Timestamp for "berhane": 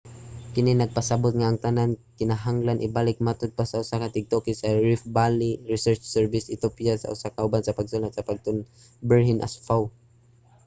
9.09-9.41